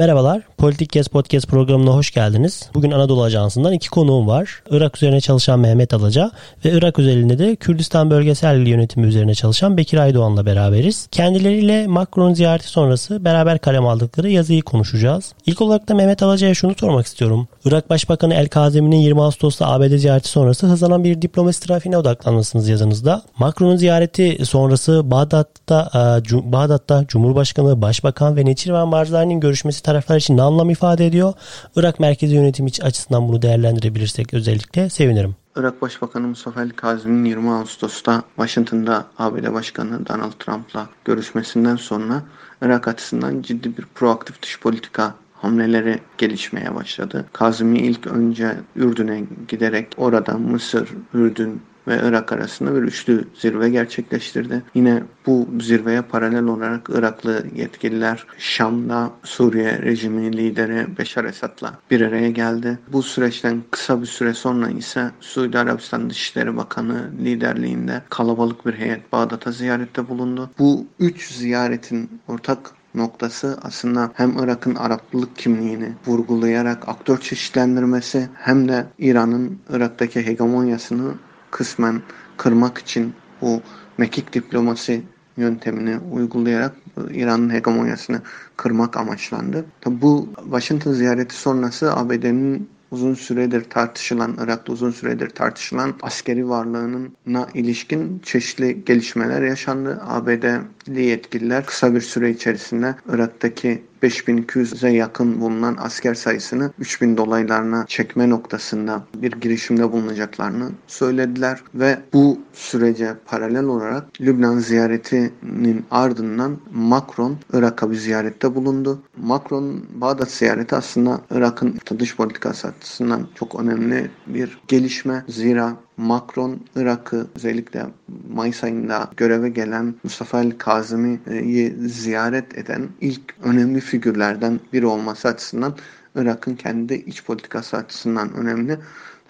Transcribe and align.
Merhabalar, 0.00 0.42
Politik 0.58 0.90
Kes 0.90 1.08
Podcast 1.08 1.46
programına 1.48 1.90
hoş 1.90 2.10
geldiniz. 2.10 2.70
Bugün 2.74 2.90
Anadolu 2.90 3.22
Ajansı'ndan 3.22 3.72
iki 3.72 3.90
konuğum 3.90 4.26
var. 4.26 4.62
Irak 4.70 4.96
üzerine 4.96 5.20
çalışan 5.20 5.60
Mehmet 5.60 5.94
Alaca 5.94 6.30
ve 6.64 6.70
Irak 6.70 6.98
özelinde 6.98 7.38
de 7.38 7.56
Kürdistan 7.56 8.10
Bölgesel 8.10 8.66
Yönetimi 8.66 9.06
üzerine 9.06 9.34
çalışan 9.34 9.76
Bekir 9.76 9.98
Aydoğan'la 9.98 10.46
beraberiz. 10.46 11.08
Kendileriyle 11.10 11.86
Macron 11.86 12.34
ziyareti 12.34 12.68
sonrası 12.68 13.24
beraber 13.24 13.58
kalem 13.58 13.86
aldıkları 13.86 14.30
yazıyı 14.30 14.62
konuşacağız. 14.62 15.32
İlk 15.46 15.60
olarak 15.60 15.88
da 15.88 15.94
Mehmet 15.94 16.22
Alaca'ya 16.22 16.54
şunu 16.54 16.74
sormak 16.74 17.06
istiyorum. 17.06 17.48
Irak 17.64 17.90
Başbakanı 17.90 18.34
El 18.34 18.48
Kazemi'nin 18.48 18.96
20 18.96 19.22
Ağustos'ta 19.22 19.66
ABD 19.66 19.96
ziyareti 19.96 20.28
sonrası 20.28 20.66
hızlanan 20.66 21.04
bir 21.04 21.22
diplomasi 21.22 21.60
trafiğine 21.60 21.98
odaklanmışsınız 21.98 22.68
yazınızda. 22.68 23.22
Macron'un 23.38 23.76
ziyareti 23.76 24.46
sonrası 24.46 25.10
Bağdat'ta, 25.10 25.90
e, 25.94 26.52
Bağdat'ta 26.52 27.04
Cumhurbaşkanı, 27.08 27.82
Başbakan 27.82 28.36
ve 28.36 28.44
Neçirvan 28.44 28.92
Barzani'nin 28.92 29.40
görüşmesi 29.40 29.82
taraflar 29.82 30.16
için 30.16 30.36
ne 30.36 30.42
anlam 30.42 30.70
ifade 30.70 31.06
ediyor? 31.06 31.32
Irak 31.76 32.00
merkezi 32.00 32.34
yönetim 32.34 32.66
açısından 32.82 33.28
bunu 33.28 33.42
değerlendirebilirsek 33.42 34.34
özellikle 34.34 34.90
sevinirim. 34.90 35.36
Irak 35.56 35.82
Başbakanı 35.82 36.26
Mustafa 36.26 36.62
El 36.62 36.70
Kazimi'nin 36.70 37.24
20 37.24 37.50
Ağustos'ta 37.50 38.22
Washington'da 38.36 39.04
ABD 39.18 39.52
Başkanı 39.52 40.06
Donald 40.06 40.32
Trump'la 40.38 40.88
görüşmesinden 41.04 41.76
sonra 41.76 42.22
Irak 42.62 42.88
açısından 42.88 43.42
ciddi 43.42 43.76
bir 43.76 43.84
proaktif 43.94 44.42
dış 44.42 44.60
politika 44.60 45.14
hamleleri 45.42 45.98
gelişmeye 46.18 46.74
başladı. 46.74 47.26
Kazimi 47.32 47.78
ilk 47.78 48.06
önce 48.06 48.56
Ürdün'e 48.76 49.24
giderek 49.48 49.86
orada 49.96 50.38
Mısır, 50.38 50.88
Ürdün 51.14 51.60
ve 51.88 52.00
Irak 52.04 52.32
arasında 52.32 52.74
bir 52.74 52.82
üçlü 52.82 53.24
zirve 53.34 53.70
gerçekleştirdi. 53.70 54.62
Yine 54.74 55.02
bu 55.26 55.48
zirveye 55.60 56.02
paralel 56.02 56.44
olarak 56.44 56.88
Iraklı 56.94 57.46
yetkililer 57.54 58.26
Şam'da 58.38 59.10
Suriye 59.22 59.82
rejimi 59.82 60.36
lideri 60.36 60.98
Beşar 60.98 61.24
Esad'la 61.24 61.78
bir 61.90 62.00
araya 62.00 62.30
geldi. 62.30 62.78
Bu 62.92 63.02
süreçten 63.02 63.62
kısa 63.70 64.00
bir 64.00 64.06
süre 64.06 64.34
sonra 64.34 64.70
ise 64.70 65.10
Suudi 65.20 65.58
Arabistan 65.58 66.10
Dışişleri 66.10 66.56
Bakanı 66.56 67.10
liderliğinde 67.24 68.02
kalabalık 68.10 68.66
bir 68.66 68.74
heyet 68.74 69.12
Bağdat'a 69.12 69.52
ziyarette 69.52 70.08
bulundu. 70.08 70.50
Bu 70.58 70.86
üç 70.98 71.32
ziyaretin 71.32 72.20
ortak 72.28 72.70
noktası 72.94 73.58
aslında 73.62 74.10
hem 74.14 74.38
Irak'ın 74.38 74.74
Araplılık 74.74 75.36
kimliğini 75.36 75.92
vurgulayarak 76.06 76.88
aktör 76.88 77.18
çeşitlendirmesi 77.18 78.28
hem 78.34 78.68
de 78.68 78.86
İran'ın 78.98 79.58
Irak'taki 79.70 80.26
hegemonyasını 80.26 81.14
kısmen 81.50 82.02
kırmak 82.36 82.78
için 82.78 83.14
bu 83.40 83.60
mekik 83.98 84.32
diplomasi 84.32 85.02
yöntemini 85.36 85.98
uygulayarak 86.12 86.74
İran'ın 87.10 87.50
hegemonyasını 87.50 88.22
kırmak 88.56 88.96
amaçlandı. 88.96 89.64
Tabi 89.80 90.02
bu 90.02 90.28
Washington 90.42 90.92
ziyareti 90.92 91.34
sonrası 91.34 91.96
ABD'nin 91.96 92.68
uzun 92.90 93.14
süredir 93.14 93.64
tartışılan, 93.64 94.36
Irak'ta 94.40 94.72
uzun 94.72 94.90
süredir 94.90 95.30
tartışılan 95.30 95.94
askeri 96.02 96.48
varlığına 96.48 97.46
ilişkin 97.54 98.18
çeşitli 98.18 98.84
gelişmeler 98.84 99.42
yaşandı. 99.42 100.02
ABD'li 100.06 101.02
yetkililer 101.02 101.66
kısa 101.66 101.94
bir 101.94 102.00
süre 102.00 102.30
içerisinde 102.30 102.94
Irak'taki 103.08 103.82
5200'e 104.02 104.90
yakın 104.90 105.40
bulunan 105.40 105.76
asker 105.80 106.14
sayısını 106.14 106.70
3000 106.78 107.16
dolaylarına 107.16 107.84
çekme 107.86 108.30
noktasında 108.30 109.02
bir 109.14 109.32
girişimde 109.32 109.92
bulunacaklarını 109.92 110.70
söylediler 110.86 111.62
ve 111.74 111.98
bu 112.12 112.38
sürece 112.52 113.14
paralel 113.26 113.64
olarak 113.64 114.20
Lübnan 114.20 114.58
ziyaretinin 114.58 115.84
ardından 115.90 116.58
Macron 116.72 117.36
Irak'a 117.52 117.90
bir 117.90 117.96
ziyarette 117.96 118.54
bulundu. 118.54 119.02
Macron 119.16 119.84
Bağdat 119.94 120.30
ziyareti 120.30 120.76
aslında 120.76 121.20
Irak'ın 121.30 121.78
dış 121.98 122.16
politikası 122.16 122.68
açısından 122.68 123.28
çok 123.34 123.60
önemli 123.60 124.10
bir 124.26 124.58
gelişme. 124.68 125.24
Zira 125.28 125.76
Macron 126.00 126.60
Irak'ı 126.76 127.26
özellikle 127.36 127.86
Mayıs 128.34 128.64
ayında 128.64 129.10
göreve 129.16 129.48
gelen 129.48 129.94
Mustafa 130.04 130.40
El 130.40 130.50
Kazimi'yi 130.58 131.74
ziyaret 131.88 132.58
eden 132.58 132.88
ilk 133.00 133.34
önemli 133.42 133.80
figürlerden 133.80 134.60
biri 134.72 134.86
olması 134.86 135.28
açısından 135.28 135.74
Irak'ın 136.14 136.54
kendi 136.54 136.94
iç 136.94 137.24
politikası 137.24 137.76
açısından 137.76 138.34
önemli. 138.34 138.78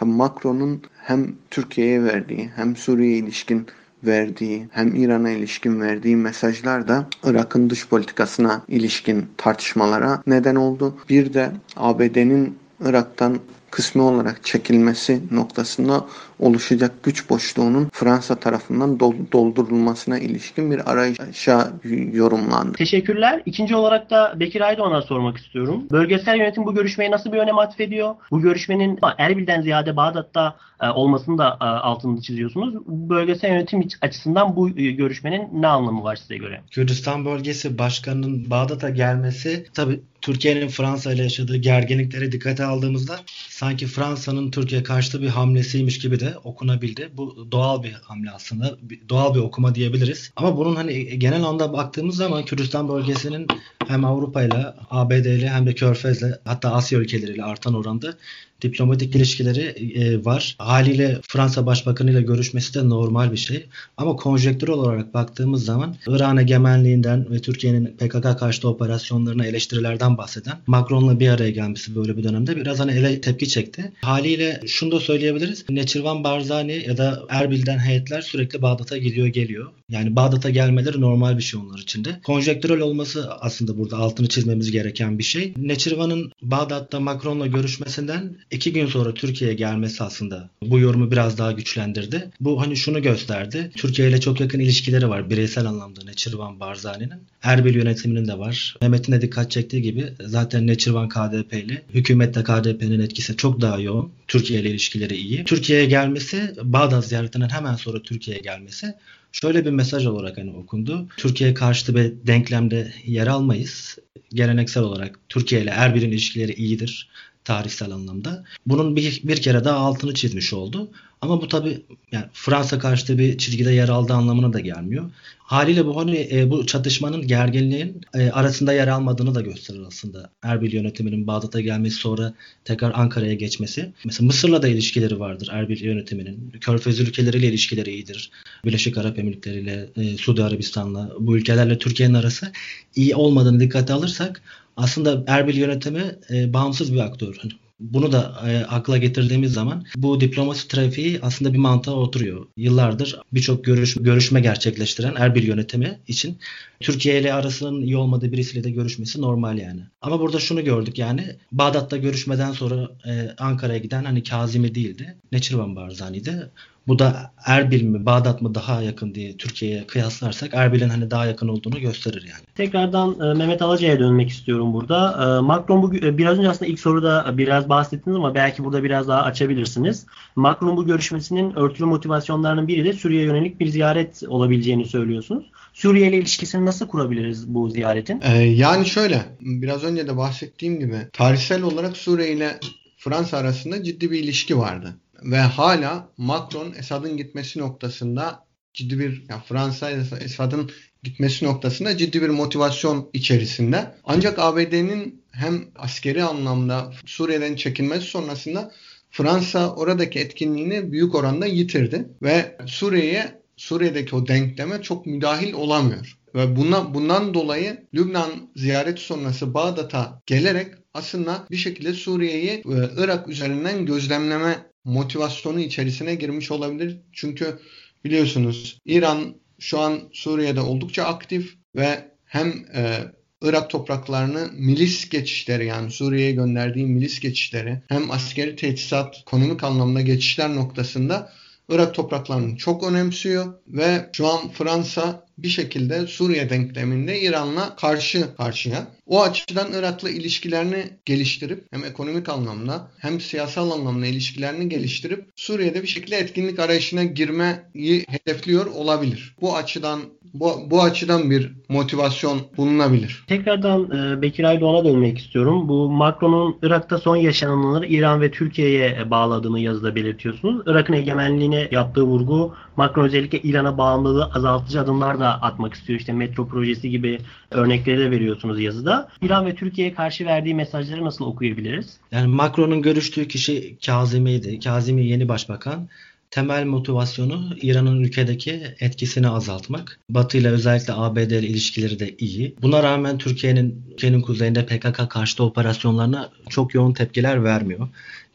Macron'un 0.00 0.82
hem 0.96 1.34
Türkiye'ye 1.50 2.04
verdiği 2.04 2.50
hem 2.56 2.76
Suriye'ye 2.76 3.18
ilişkin 3.18 3.66
verdiği 4.04 4.68
hem 4.70 4.94
İran'a 4.94 5.30
ilişkin 5.30 5.80
verdiği 5.80 6.16
mesajlar 6.16 6.88
da 6.88 7.06
Irak'ın 7.24 7.70
dış 7.70 7.88
politikasına 7.88 8.62
ilişkin 8.68 9.26
tartışmalara 9.36 10.22
neden 10.26 10.54
oldu. 10.54 10.96
Bir 11.08 11.34
de 11.34 11.50
ABD'nin 11.76 12.58
Irak'tan 12.80 13.38
kısmi 13.70 14.02
olarak 14.02 14.44
çekilmesi 14.44 15.20
noktasında 15.30 16.06
oluşacak 16.38 17.02
güç 17.02 17.30
boşluğunun 17.30 17.88
Fransa 17.92 18.34
tarafından 18.34 19.00
doldurulmasına 19.32 20.18
ilişkin 20.18 20.70
bir 20.70 20.90
arayışa 20.92 21.72
yorumlandı. 22.12 22.72
Teşekkürler. 22.72 23.42
İkinci 23.46 23.76
olarak 23.76 24.10
da 24.10 24.40
Bekir 24.40 24.60
Aydoğan'a 24.60 25.02
sormak 25.02 25.36
istiyorum. 25.36 25.86
Bölgesel 25.90 26.36
yönetim 26.36 26.66
bu 26.66 26.74
görüşmeye 26.74 27.10
nasıl 27.10 27.32
bir 27.32 27.38
önem 27.38 27.58
atfediyor? 27.58 28.14
Bu 28.30 28.40
görüşmenin 28.40 28.98
Erbil'den 29.18 29.62
ziyade 29.62 29.96
Bağdat'ta 29.96 30.56
e, 30.82 30.88
olmasını 30.88 31.38
da 31.38 31.58
e, 31.60 31.64
altını 31.64 32.20
çiziyorsunuz. 32.22 32.74
Bölgesel 32.86 33.50
yönetim 33.50 33.88
açısından 34.00 34.56
bu 34.56 34.68
e, 34.68 34.90
görüşmenin 34.90 35.48
ne 35.52 35.66
anlamı 35.66 36.04
var 36.04 36.16
size 36.16 36.36
göre? 36.36 36.60
Kürdistan 36.70 37.24
bölgesi 37.24 37.78
başkanının 37.78 38.50
Bağdat'a 38.50 38.90
gelmesi 38.90 39.66
tabi 39.74 40.00
Türkiye'nin 40.22 40.68
Fransa 40.68 41.12
ile 41.12 41.22
yaşadığı 41.22 41.56
gerginliklere 41.56 42.32
dikkate 42.32 42.64
aldığımızda 42.64 43.20
sanki 43.48 43.86
Fransa'nın 43.86 44.50
Türkiye 44.50 44.82
karşıtı 44.82 45.22
bir 45.22 45.28
hamlesiymiş 45.28 45.98
gibi 45.98 46.20
de 46.20 46.34
okunabildi. 46.44 47.10
Bu 47.12 47.48
doğal 47.52 47.82
bir 47.82 47.92
hamle 47.92 48.30
aslında. 48.30 48.78
Doğal 49.08 49.34
bir 49.34 49.40
okuma 49.40 49.74
diyebiliriz. 49.74 50.30
Ama 50.36 50.56
bunun 50.56 50.76
hani 50.76 51.18
genel 51.18 51.44
anda 51.44 51.72
baktığımız 51.72 52.16
zaman 52.16 52.44
Kürdistan 52.44 52.88
bölgesinin 52.88 53.46
hem 53.88 54.04
Avrupa 54.04 54.42
ile 54.42 54.74
ABD 54.90 55.24
ile 55.24 55.48
hem 55.48 55.66
de 55.66 55.74
Körfez'le 55.74 56.38
hatta 56.44 56.72
Asya 56.72 56.98
ülkeleriyle 56.98 57.44
artan 57.44 57.74
oranda 57.74 58.14
diplomatik 58.62 59.16
ilişkileri 59.16 59.60
e, 59.94 60.24
var. 60.24 60.56
Haliyle 60.58 61.20
Fransa 61.28 61.66
Başbakanı 61.66 62.10
ile 62.10 62.22
görüşmesi 62.22 62.74
de 62.74 62.88
normal 62.88 63.32
bir 63.32 63.36
şey. 63.36 63.66
Ama 63.96 64.16
konjektürel 64.16 64.74
olarak 64.74 65.14
baktığımız 65.14 65.64
zaman 65.64 65.96
İran 66.06 66.36
egemenliğinden 66.36 67.30
ve 67.30 67.38
Türkiye'nin 67.38 67.86
PKK 67.86 68.38
karşıtı 68.38 68.68
operasyonlarına 68.68 69.46
eleştirilerden 69.46 70.18
bahseden 70.18 70.58
Macron'la 70.66 71.20
bir 71.20 71.28
araya 71.28 71.50
gelmesi 71.50 71.96
böyle 71.96 72.16
bir 72.16 72.24
dönemde 72.24 72.56
biraz 72.56 72.80
hani 72.80 72.92
ele 72.92 73.20
tepki 73.20 73.48
çekti. 73.48 73.92
Haliyle 74.00 74.60
şunu 74.66 74.92
da 74.92 75.00
söyleyebiliriz. 75.00 75.64
Neçirvan 75.70 76.24
Barzani 76.24 76.84
ya 76.86 76.96
da 76.96 77.22
Erbil'den 77.28 77.78
heyetler 77.78 78.20
sürekli 78.20 78.62
Bağdat'a 78.62 78.98
gidiyor 78.98 79.26
geliyor. 79.26 79.66
Yani 79.88 80.16
Bağdat'a 80.16 80.50
gelmeleri 80.50 81.00
normal 81.00 81.38
bir 81.38 81.42
şey 81.42 81.60
onlar 81.60 81.78
için 81.78 82.04
de. 82.04 82.20
Konjektürel 82.24 82.80
olması 82.80 83.30
aslında 83.40 83.78
burada 83.80 83.96
altını 83.96 84.28
çizmemiz 84.28 84.70
gereken 84.70 85.18
bir 85.18 85.24
şey. 85.24 85.54
Neçirvan'ın 85.56 86.32
Bağdat'ta 86.42 87.00
Macron'la 87.00 87.46
görüşmesinden 87.46 88.36
iki 88.50 88.72
gün 88.72 88.86
sonra 88.86 89.14
Türkiye'ye 89.14 89.56
gelmesi 89.56 90.04
aslında 90.04 90.50
bu 90.62 90.78
yorumu 90.78 91.10
biraz 91.10 91.38
daha 91.38 91.52
güçlendirdi. 91.52 92.30
Bu 92.40 92.60
hani 92.60 92.76
şunu 92.76 93.02
gösterdi. 93.02 93.70
Türkiye 93.76 94.08
ile 94.08 94.20
çok 94.20 94.40
yakın 94.40 94.60
ilişkileri 94.60 95.08
var 95.08 95.30
bireysel 95.30 95.66
anlamda 95.66 96.00
Neçirvan 96.04 96.60
Barzani'nin. 96.60 97.20
Erbil 97.42 97.74
yönetiminin 97.74 98.28
de 98.28 98.38
var. 98.38 98.76
Mehmet'in 98.80 99.12
de 99.12 99.22
dikkat 99.22 99.50
çektiği 99.50 99.82
gibi 99.82 100.12
zaten 100.20 100.66
Neçirvan 100.66 101.08
KDP'li. 101.08 101.82
Hükümette 101.94 102.42
KDP'nin 102.42 103.00
etkisi 103.00 103.36
çok 103.36 103.60
daha 103.60 103.78
yoğun. 103.78 104.12
Türkiye 104.30 104.60
ile 104.60 104.70
ilişkileri 104.70 105.16
iyi. 105.16 105.44
Türkiye'ye 105.44 105.86
gelmesi 105.86 106.54
Bağdat 106.62 107.06
ziyaretinden 107.06 107.48
hemen 107.48 107.74
sonra 107.74 108.02
Türkiye'ye 108.02 108.42
gelmesi 108.42 108.94
şöyle 109.32 109.64
bir 109.64 109.70
mesaj 109.70 110.06
olarak 110.06 110.38
hani 110.38 110.50
okundu. 110.50 111.08
Türkiye 111.16 111.54
karşıtı 111.54 111.94
bir 111.94 112.12
denklemde 112.26 112.92
yer 113.06 113.26
almayız. 113.26 113.98
Geleneksel 114.34 114.82
olarak 114.82 115.18
Türkiye 115.28 115.62
ile 115.62 115.70
Erbil'in 115.70 116.10
ilişkileri 116.10 116.52
iyidir 116.52 117.08
tarihsel 117.44 117.90
anlamda. 117.90 118.44
Bunun 118.66 118.96
bir, 118.96 119.20
bir 119.24 119.42
kere 119.42 119.64
daha 119.64 119.76
altını 119.76 120.14
çizmiş 120.14 120.52
oldu. 120.52 120.90
Ama 121.20 121.42
bu 121.42 121.48
tabi 121.48 121.82
yani 122.12 122.24
Fransa 122.32 122.78
karşıtı 122.78 123.18
bir 123.18 123.38
çizgide 123.38 123.72
yer 123.72 123.88
aldığı 123.88 124.14
anlamına 124.14 124.52
da 124.52 124.60
gelmiyor. 124.60 125.10
Haliyle 125.38 125.86
bu 125.86 125.96
hani 125.96 126.28
e, 126.32 126.50
bu 126.50 126.66
çatışmanın 126.66 127.26
gerginliğin 127.26 128.00
e, 128.14 128.30
arasında 128.30 128.72
yer 128.72 128.88
almadığını 128.88 129.34
da 129.34 129.40
gösterir 129.40 129.80
aslında. 129.86 130.30
Erbil 130.42 130.72
yönetiminin 130.72 131.26
Bağdat'a 131.26 131.60
gelmesi 131.60 131.96
sonra 131.96 132.34
tekrar 132.64 132.92
Ankara'ya 132.94 133.34
geçmesi. 133.34 133.92
Mesela 134.04 134.26
Mısır'la 134.26 134.62
da 134.62 134.68
ilişkileri 134.68 135.20
vardır 135.20 135.48
Erbil 135.52 135.84
yönetiminin. 135.84 136.50
Körfez 136.60 137.00
ülkeleriyle 137.00 137.46
ilişkileri 137.46 137.90
iyidir. 137.90 138.30
Birleşik 138.64 138.98
Arap 138.98 139.18
Emirlikleri 139.18 139.60
ile 139.60 139.88
e, 139.96 140.16
Suudi 140.16 140.42
Arabistan'la 140.42 141.12
bu 141.20 141.36
ülkelerle 141.36 141.78
Türkiye'nin 141.78 142.14
arası 142.14 142.52
iyi 142.96 143.14
olmadığını 143.14 143.60
dikkate 143.60 143.92
alırsak 143.92 144.42
aslında 144.80 145.24
Erbil 145.26 145.56
yönetimi 145.56 146.04
e, 146.30 146.52
bağımsız 146.52 146.94
bir 146.94 147.00
aktör. 147.00 147.36
Hani 147.42 147.52
bunu 147.80 148.12
da 148.12 148.42
e, 148.48 148.64
akla 148.64 148.96
getirdiğimiz 148.96 149.52
zaman 149.52 149.84
bu 149.96 150.20
diplomasi 150.20 150.68
trafiği 150.68 151.18
aslında 151.22 151.52
bir 151.52 151.58
mantığa 151.58 151.94
oturuyor. 151.94 152.46
Yıllardır 152.56 153.20
birçok 153.32 153.64
görüş, 153.64 153.94
görüşme 153.94 154.40
gerçekleştiren 154.40 155.14
Erbil 155.16 155.48
yönetimi 155.48 155.98
için 156.08 156.38
Türkiye 156.80 157.20
ile 157.20 157.34
arasının 157.34 157.82
iyi 157.82 157.96
olmadığı 157.96 158.32
birisiyle 158.32 158.64
de 158.64 158.70
görüşmesi 158.70 159.20
normal 159.20 159.58
yani. 159.58 159.80
Ama 160.02 160.20
burada 160.20 160.38
şunu 160.38 160.64
gördük 160.64 160.98
yani 160.98 161.36
Bağdat'ta 161.52 161.96
görüşmeden 161.96 162.52
sonra 162.52 162.90
e, 163.06 163.34
Ankara'ya 163.38 163.78
giden 163.78 164.04
hani 164.04 164.22
Kazimi 164.22 164.74
değildi. 164.74 165.16
Neçirvan 165.32 165.76
Barzani'ydi. 165.76 166.50
Bu 166.86 166.98
da 166.98 167.32
Erbil 167.46 167.82
mi 167.82 168.06
Bağdat 168.06 168.42
mı 168.42 168.54
daha 168.54 168.82
yakın 168.82 169.14
diye 169.14 169.36
Türkiye'ye 169.36 169.86
kıyaslarsak 169.86 170.54
Erbil'in 170.54 170.88
hani 170.88 171.10
daha 171.10 171.26
yakın 171.26 171.48
olduğunu 171.48 171.80
gösterir 171.80 172.22
yani. 172.22 172.42
Tekrardan 172.54 173.20
e, 173.20 173.34
Mehmet 173.34 173.62
Alaca'ya 173.62 173.98
dönmek 173.98 174.30
istiyorum 174.30 174.72
burada. 174.72 175.12
E, 175.38 175.40
Macron 175.40 175.82
bu 175.82 175.94
e, 175.94 176.18
biraz 176.18 176.38
önce 176.38 176.48
aslında 176.48 176.70
ilk 176.70 176.80
soruda 176.80 177.38
biraz 177.38 177.68
bahsettiniz 177.68 178.16
ama 178.16 178.34
belki 178.34 178.64
burada 178.64 178.82
biraz 178.82 179.08
daha 179.08 179.22
açabilirsiniz. 179.22 180.06
Macron 180.36 180.76
bu 180.76 180.86
görüşmesinin 180.86 181.56
örtülü 181.56 181.86
motivasyonlarının 181.86 182.68
biri 182.68 182.84
de 182.84 182.92
Suriye 182.92 183.22
yönelik 183.22 183.60
bir 183.60 183.66
ziyaret 183.66 184.22
olabileceğini 184.28 184.84
söylüyorsunuz. 184.84 185.44
Suriye 185.72 186.08
ile 186.08 186.18
ilişkisini 186.18 186.66
nasıl 186.66 186.86
kurabiliriz 186.86 187.54
bu 187.54 187.70
ziyaretin? 187.70 188.20
Ee, 188.22 188.36
yani 188.42 188.86
şöyle 188.86 189.22
biraz 189.40 189.84
önce 189.84 190.08
de 190.08 190.16
bahsettiğim 190.16 190.80
gibi 190.80 190.96
tarihsel 191.12 191.62
olarak 191.62 191.96
Suriye 191.96 192.32
ile 192.32 192.60
Fransa 192.96 193.36
arasında 193.36 193.82
ciddi 193.82 194.10
bir 194.10 194.18
ilişki 194.18 194.58
vardı 194.58 194.94
ve 195.22 195.38
hala 195.38 196.08
Macron 196.16 196.72
Esad'ın 196.78 197.16
gitmesi 197.16 197.58
noktasında 197.58 198.46
ciddi 198.74 198.98
bir 198.98 199.24
yani 199.28 199.42
Fransa 199.48 199.90
Esad'ın 200.20 200.70
gitmesi 201.02 201.44
noktasında 201.44 201.96
ciddi 201.96 202.22
bir 202.22 202.28
motivasyon 202.28 203.10
içerisinde. 203.12 203.94
Ancak 204.04 204.38
ABD'nin 204.38 205.24
hem 205.32 205.64
askeri 205.76 206.24
anlamda 206.24 206.92
Suriye'den 207.06 207.56
çekilmesi 207.56 208.06
sonrasında 208.06 208.72
Fransa 209.10 209.74
oradaki 209.74 210.18
etkinliğini 210.18 210.92
büyük 210.92 211.14
oranda 211.14 211.46
yitirdi 211.46 212.08
ve 212.22 212.56
Suriye'ye 212.66 213.40
Suriye'deki 213.56 214.16
o 214.16 214.26
denkleme 214.26 214.82
çok 214.82 215.06
müdahil 215.06 215.52
olamıyor. 215.52 216.16
Ve 216.34 216.56
buna, 216.56 216.94
bundan 216.94 217.34
dolayı 217.34 217.86
Lübnan 217.94 218.30
ziyareti 218.56 219.02
sonrası 219.02 219.54
Bağdat'a 219.54 220.22
gelerek 220.26 220.74
aslında 220.94 221.46
bir 221.50 221.56
şekilde 221.56 221.92
Suriye'yi 221.92 222.50
e, 222.50 222.62
Irak 222.96 223.28
üzerinden 223.28 223.86
gözlemleme 223.86 224.69
motivasyonu 224.84 225.60
içerisine 225.60 226.14
girmiş 226.14 226.50
olabilir. 226.50 227.00
Çünkü 227.12 227.58
biliyorsunuz 228.04 228.78
İran 228.84 229.34
şu 229.58 229.80
an 229.80 230.00
Suriye'de 230.12 230.60
oldukça 230.60 231.04
aktif 231.04 231.54
ve 231.76 232.10
hem 232.24 232.48
e, 232.74 232.98
Irak 233.42 233.70
topraklarını 233.70 234.48
milis 234.52 235.08
geçişleri 235.08 235.66
yani 235.66 235.90
Suriye'ye 235.90 236.32
gönderdiği 236.32 236.86
milis 236.86 237.20
geçişleri 237.20 237.82
hem 237.88 238.10
askeri 238.10 238.56
teçhizat, 238.56 239.16
ekonomik 239.20 239.64
anlamda 239.64 240.00
geçişler 240.00 240.54
noktasında 240.54 241.32
Irak 241.68 241.94
topraklarını 241.94 242.56
çok 242.56 242.84
önemsiyor 242.84 243.54
ve 243.68 244.10
şu 244.12 244.26
an 244.26 244.48
Fransa 244.48 245.26
bir 245.42 245.48
şekilde 245.48 246.06
Suriye 246.06 246.50
denkleminde 246.50 247.20
İran'la 247.20 247.76
karşı 247.76 248.36
karşıya. 248.36 248.86
O 249.06 249.22
açıdan 249.22 249.72
Irak'la 249.72 250.10
ilişkilerini 250.10 250.84
geliştirip 251.04 251.64
hem 251.70 251.84
ekonomik 251.84 252.28
anlamda 252.28 252.90
hem 252.98 253.20
siyasal 253.20 253.70
anlamda 253.70 254.06
ilişkilerini 254.06 254.68
geliştirip 254.68 255.24
Suriye'de 255.36 255.82
bir 255.82 255.88
şekilde 255.88 256.16
etkinlik 256.16 256.58
arayışına 256.58 257.04
girmeyi 257.04 258.04
hedefliyor 258.08 258.66
olabilir. 258.66 259.34
Bu 259.40 259.56
açıdan 259.56 260.00
bu, 260.34 260.70
bu 260.70 260.82
açıdan 260.82 261.30
bir 261.30 261.52
motivasyon 261.68 262.40
bulunabilir. 262.56 263.24
Tekrardan 263.26 263.90
e, 263.90 264.22
Bekir 264.22 264.44
Aydoğan'a 264.44 264.84
dönmek 264.84 265.18
istiyorum. 265.18 265.68
Bu 265.68 265.90
Macron'un 265.90 266.56
Irak'ta 266.62 266.98
son 266.98 267.16
yaşananları 267.16 267.86
İran 267.86 268.20
ve 268.20 268.30
Türkiye'ye 268.30 269.10
bağladığını 269.10 269.60
yazıda 269.60 269.94
belirtiyorsunuz. 269.94 270.62
Irak'ın 270.66 270.92
egemenliğine 270.92 271.68
yaptığı 271.70 272.02
vurgu 272.02 272.54
Macron 272.80 273.04
özellikle 273.04 273.40
İran'a 273.42 273.78
bağımlılığı 273.78 274.24
azaltıcı 274.24 274.80
adımlar 274.80 275.20
da 275.20 275.42
atmak 275.42 275.74
istiyor. 275.74 275.98
İşte 275.98 276.12
metro 276.12 276.48
projesi 276.48 276.90
gibi 276.90 277.18
örnekleri 277.50 277.98
de 277.98 278.10
veriyorsunuz 278.10 278.60
yazıda. 278.60 279.08
İran 279.22 279.46
ve 279.46 279.54
Türkiye'ye 279.54 279.94
karşı 279.94 280.26
verdiği 280.26 280.54
mesajları 280.54 281.04
nasıl 281.04 281.24
okuyabiliriz? 281.24 281.96
Yani 282.12 282.26
Macron'un 282.26 282.82
görüştüğü 282.82 283.28
kişi 283.28 283.76
Kazimi'ydi. 283.86 284.60
Kazimi 284.60 285.06
yeni 285.06 285.28
başbakan 285.28 285.88
temel 286.30 286.64
motivasyonu 286.64 287.56
İran'ın 287.62 288.00
ülkedeki 288.00 288.62
etkisini 288.80 289.28
azaltmak. 289.28 290.00
Batı 290.10 290.38
ile 290.38 290.48
özellikle 290.48 290.92
ABD 290.92 291.16
ile 291.16 291.46
ilişkileri 291.46 291.98
de 291.98 292.14
iyi. 292.18 292.54
Buna 292.62 292.82
rağmen 292.82 293.18
Türkiye'nin 293.18 293.82
ülkenin 293.92 294.20
kuzeyinde 294.20 294.66
PKK 294.66 295.10
karşıtı 295.10 295.44
operasyonlarına 295.44 296.30
çok 296.48 296.74
yoğun 296.74 296.92
tepkiler 296.92 297.44
vermiyor 297.44 297.88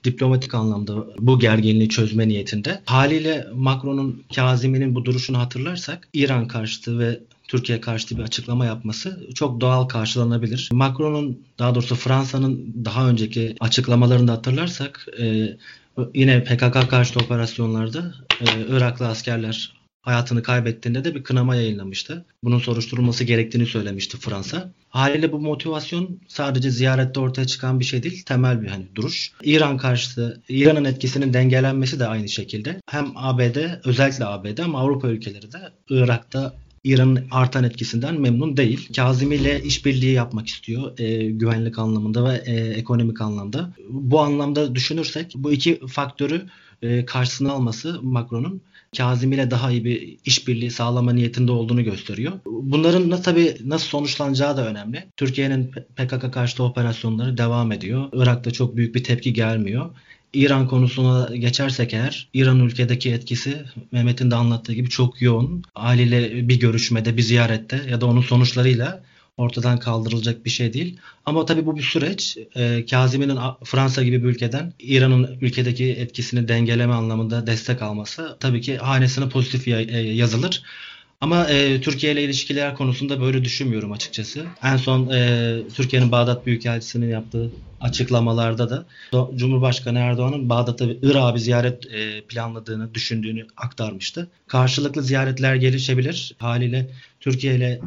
diplomatik 0.06 0.54
anlamda 0.54 0.94
bu 1.20 1.40
gerginliği 1.40 1.90
çözme 1.90 2.28
niyetinde. 2.28 2.82
Haliyle 2.86 3.48
Macron'un 3.54 4.24
Kazimi'nin 4.36 4.96
bu 4.96 5.06
duruşunu 5.06 5.40
hatırlarsak 5.40 6.08
İran 6.14 6.48
karşıtı 6.48 7.00
ve 7.00 7.20
Türkiye 7.48 7.82
karşıtı 7.82 8.18
bir 8.18 8.24
açıklama 8.24 8.66
yapması 8.66 9.28
çok 9.36 9.62
doğal 9.62 9.86
karşılanabilir. 9.86 10.70
Macron'un 10.74 11.40
daha 11.60 11.76
doğrusu 11.76 11.96
Fransa'nın 11.96 12.74
daha 12.86 13.10
önceki 13.10 13.56
açıklamalarını 13.60 14.28
da 14.28 14.32
hatırlarsak 14.32 15.08
e, 15.20 15.58
yine 16.14 16.44
PKK 16.44 16.90
karşıtı 16.90 17.20
operasyonlarda 17.20 18.14
e, 18.42 18.46
Iraklı 18.70 19.08
askerler 19.08 19.75
hayatını 20.06 20.44
kaybettiğinde 20.44 21.04
de 21.04 21.16
bir 21.16 21.24
kınama 21.24 21.56
yayınlamıştı. 21.56 22.26
Bunun 22.44 22.60
soruşturulması 22.60 23.24
gerektiğini 23.24 23.66
söylemişti 23.66 24.18
Fransa. 24.18 24.72
Haliyle 24.90 25.32
bu 25.32 25.40
motivasyon 25.40 26.20
sadece 26.28 26.72
ziyarette 26.72 27.20
ortaya 27.20 27.48
çıkan 27.48 27.80
bir 27.80 27.86
şey 27.86 28.04
değil, 28.04 28.24
temel 28.24 28.62
bir 28.62 28.68
hani 28.68 28.86
duruş. 28.96 29.32
İran 29.44 29.78
karşıtı, 29.78 30.42
İran'ın 30.50 30.86
etkisinin 30.86 31.34
dengelenmesi 31.34 32.00
de 32.00 32.08
aynı 32.08 32.30
şekilde. 32.30 32.82
Hem 32.90 33.12
ABD, 33.16 33.58
özellikle 33.86 34.26
ABD 34.26 34.58
ama 34.58 34.80
Avrupa 34.80 35.08
ülkeleri 35.08 35.52
de 35.52 35.60
Irak'ta 35.90 36.54
İran'ın 36.84 37.28
artan 37.32 37.64
etkisinden 37.64 38.22
memnun 38.22 38.58
değil. 38.58 38.90
Kazimi 38.96 39.36
ile 39.36 39.64
işbirliği 39.64 40.14
yapmak 40.14 40.48
istiyor 40.48 41.00
e, 41.00 41.32
güvenlik 41.32 41.80
anlamında 41.80 42.30
ve 42.30 42.44
e, 42.46 42.56
ekonomik 42.56 43.22
anlamda. 43.22 43.74
Bu 43.90 44.22
anlamda 44.22 44.76
düşünürsek 44.76 45.34
bu 45.36 45.52
iki 45.52 45.80
faktörü 45.88 46.46
e, 46.82 47.06
karşısına 47.06 47.52
alması 47.52 48.00
Macron'un 48.02 48.62
Kazim 48.98 49.34
ile 49.34 49.52
daha 49.52 49.72
iyi 49.72 49.86
bir 49.86 50.18
işbirliği 50.26 50.72
sağlama 50.72 51.14
niyetinde 51.14 51.52
olduğunu 51.52 51.84
gösteriyor. 51.84 52.32
Bunların 52.46 53.12
da 53.12 53.22
tabii 53.22 53.56
nasıl 53.66 53.88
sonuçlanacağı 53.88 54.58
da 54.58 54.68
önemli. 54.68 55.04
Türkiye'nin 55.18 55.72
PKK 55.96 56.34
karşıtı 56.34 56.64
operasyonları 56.64 57.38
devam 57.38 57.72
ediyor. 57.72 58.10
Irak'ta 58.14 58.52
çok 58.52 58.76
büyük 58.76 58.96
bir 58.96 59.04
tepki 59.04 59.34
gelmiyor. 59.34 59.90
İran 60.34 60.68
konusuna 60.68 61.36
geçersek 61.36 61.94
eğer 61.94 62.28
İran 62.34 62.60
ülkedeki 62.60 63.12
etkisi 63.12 63.64
Mehmet'in 63.92 64.32
de 64.32 64.36
anlattığı 64.36 64.74
gibi 64.74 64.90
çok 64.90 65.22
yoğun. 65.22 65.64
Aileyle 65.76 66.50
bir 66.50 66.60
görüşmede, 66.60 67.18
bir 67.18 67.22
ziyarette 67.22 67.82
ya 67.90 68.02
da 68.02 68.06
onun 68.06 68.22
sonuçlarıyla 68.22 69.04
ortadan 69.38 69.80
kaldırılacak 69.80 70.46
bir 70.46 70.50
şey 70.50 70.74
değil. 70.74 70.98
Ama 71.26 71.46
tabii 71.46 71.66
bu 71.66 71.76
bir 71.76 71.82
süreç. 71.82 72.38
E, 72.56 72.86
Kazimi'nin 72.86 73.38
Fransa 73.64 74.04
gibi 74.04 74.24
bir 74.24 74.28
ülkeden 74.28 74.74
İran'ın 74.80 75.38
ülkedeki 75.42 75.92
etkisini 75.92 76.48
dengeleme 76.48 76.94
anlamında 76.94 77.48
destek 77.48 77.82
alması 77.82 78.38
tabii 78.40 78.62
ki 78.62 78.78
hanesine 78.78 79.30
pozitif 79.30 79.68
e, 79.68 79.72
yazılır. 79.98 80.64
Ama 81.22 81.50
e, 81.50 81.82
Türkiye 81.82 82.14
ile 82.14 82.24
ilişkiler 82.24 82.76
konusunda 82.76 83.22
böyle 83.22 83.44
düşünmüyorum 83.44 83.92
açıkçası. 83.92 84.46
En 84.64 84.78
son 84.78 85.10
e, 85.10 85.58
Türkiye'nin 85.76 86.12
Bağdat 86.12 86.46
Büyükelçisi'nin 86.46 87.10
yaptığı 87.10 87.52
açıklamalarda 87.82 88.70
da 88.70 88.86
Cumhurbaşkanı 89.36 90.00
Erdoğan'ın 90.00 90.50
Bağdat'a 90.50 90.90
bir 90.90 91.40
ziyaret 91.40 91.94
e, 91.94 92.22
planladığını, 92.22 92.94
düşündüğünü 92.94 93.48
aktarmıştı. 93.58 94.28
Karşılıklı 94.48 95.04
ziyaretler 95.04 95.56
gelişebilir. 95.56 96.36
Haliyle 96.38 96.90
Türkiye 97.20 97.56
ile 97.56 97.82